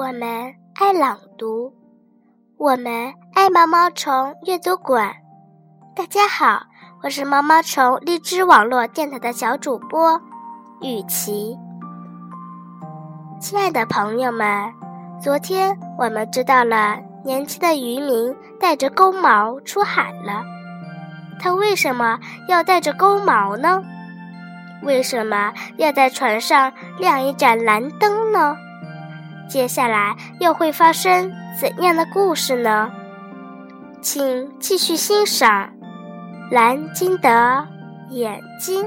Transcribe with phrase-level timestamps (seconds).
[0.00, 1.74] 我们爱朗读，
[2.56, 5.14] 我们爱毛毛虫阅读馆。
[5.94, 6.62] 大家好，
[7.02, 10.18] 我是毛毛虫荔枝网络电台的小主播
[10.80, 11.54] 雨琪。
[13.42, 14.72] 亲爱的朋友们，
[15.20, 20.42] 昨天我们知道了年轻的渔民带着钩锚出海了。
[21.38, 23.82] 他为什么要带着钩锚呢？
[24.82, 28.56] 为什么要在船上亮一盏蓝灯呢？
[29.50, 32.88] 接下来又会发生怎样的故事呢？
[34.00, 35.68] 请继续欣赏
[36.54, 37.66] 《蓝鲸的
[38.10, 38.84] 眼睛》，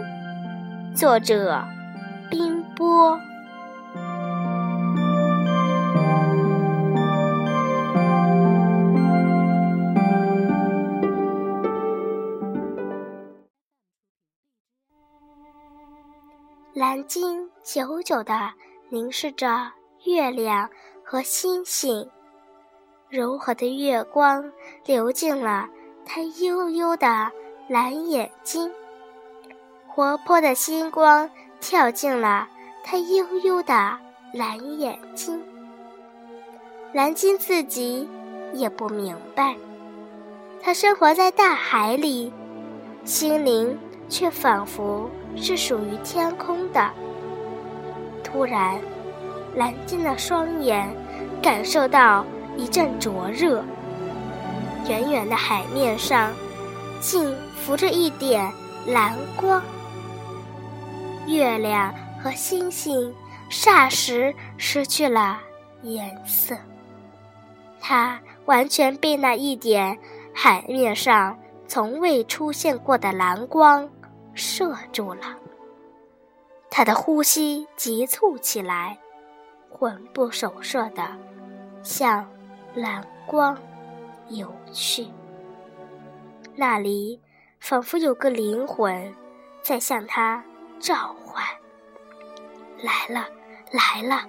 [0.96, 1.62] 作者
[2.32, 3.20] 冰波。
[16.74, 18.34] 蓝鲸久久地
[18.90, 19.48] 凝视着
[20.06, 20.70] 月亮
[21.04, 22.10] 和星星，
[23.10, 24.52] 柔和的月光
[24.86, 25.68] 流进了
[26.06, 27.32] 它幽幽的
[27.68, 28.72] 蓝眼睛，
[29.88, 32.48] 活泼的星光跳进了
[32.84, 33.98] 它悠悠的
[34.34, 35.42] 蓝眼睛。
[36.92, 38.08] 蓝鲸自己
[38.54, 39.56] 也不明白，
[40.62, 42.32] 它生活在大海里，
[43.06, 43.78] 心灵
[44.10, 45.10] 却仿佛……
[45.36, 46.92] 是属于天空的。
[48.24, 48.80] 突然，
[49.56, 50.90] 蓝鲸的双眼
[51.42, 52.26] 感受到
[52.58, 53.64] 一阵灼热。
[54.88, 56.34] 远远的海面上，
[57.00, 58.52] 竟浮着一点
[58.86, 59.62] 蓝光。
[61.26, 63.14] 月亮和星星
[63.50, 65.40] 霎时失去了
[65.84, 66.56] 颜色，
[67.80, 69.98] 它完全被那一点
[70.34, 71.38] 海面上
[71.68, 73.90] 从未出现过的蓝光。
[74.36, 75.38] 射住了，
[76.72, 78.98] 他的呼吸急促起来，
[79.74, 81.04] 魂不守舍的
[81.82, 82.26] 向
[82.76, 83.58] 蓝光
[84.30, 85.08] 游去。
[86.56, 87.20] 那里
[87.60, 89.14] 仿佛有个灵魂
[89.62, 90.44] 在向他
[90.80, 91.44] 召唤。
[92.82, 93.28] 来了，
[93.72, 94.24] 来了！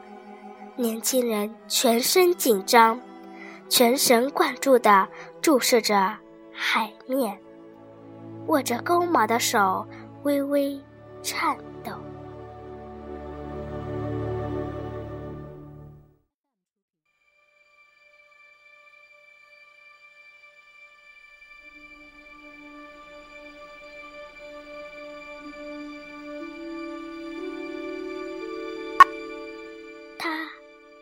[0.77, 2.99] 年轻人全身紧张，
[3.69, 5.06] 全神贯注地
[5.41, 6.16] 注视着
[6.53, 7.38] 海面。
[8.47, 9.87] 握着钩锚的手
[10.22, 10.81] 微微
[11.22, 11.56] 颤
[30.19, 30.48] 它。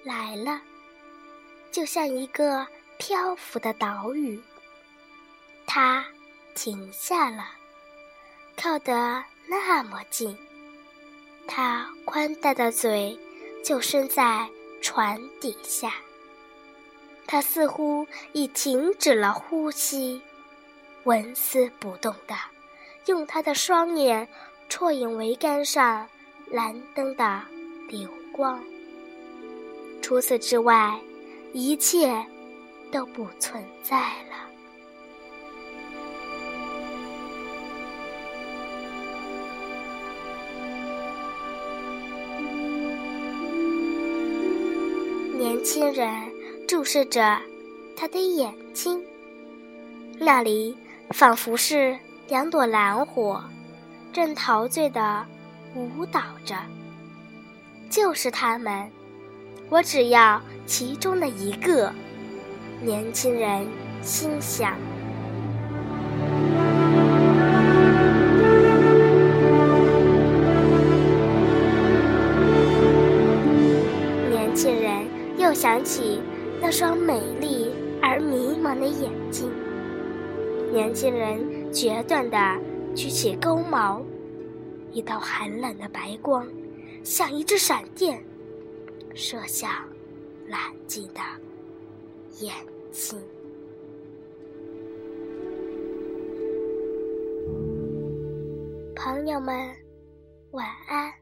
[0.05, 0.61] 来了，
[1.71, 2.67] 就像一个
[2.99, 4.41] 漂浮的岛屿。
[5.67, 6.05] 他。
[6.55, 7.47] 停下了，
[8.59, 10.37] 靠得那么近，
[11.49, 13.19] 它宽大的嘴
[13.65, 14.47] 就伸在
[14.83, 15.94] 船底下。
[17.27, 20.21] 它似乎已停止了呼吸，
[21.05, 22.37] 纹丝不动的
[23.06, 24.29] 用它的双眼
[24.69, 26.06] 啜饮桅杆上
[26.50, 27.43] 蓝灯的
[27.89, 28.62] 流光。
[30.03, 31.01] 除此之外，
[31.55, 32.13] 一切
[32.91, 34.37] 都不存在了。
[45.39, 46.11] 年轻人
[46.69, 47.41] 注视着
[47.97, 49.03] 他的眼睛，
[50.19, 50.77] 那里
[51.11, 51.97] 仿佛是
[52.29, 53.43] 两朵蓝火，
[54.12, 55.25] 正陶醉的
[55.75, 56.57] 舞蹈着。
[57.89, 58.91] 就是他们，
[59.72, 61.91] 我只要其中的一个。
[62.83, 63.66] 年轻人
[64.03, 64.77] 心想。
[75.38, 76.21] 又想起
[76.61, 79.50] 那双美丽而迷茫的眼睛，
[80.70, 82.38] 年轻人决断地
[82.94, 84.00] 举起钩矛，
[84.93, 86.47] 一道寒冷的白光，
[87.02, 88.23] 像一支闪电，
[89.14, 89.70] 射向
[90.47, 91.20] 蓝鲸的
[92.41, 92.55] 眼
[92.91, 93.20] 睛。
[98.94, 99.75] 朋友们，
[100.53, 101.22] 晚安。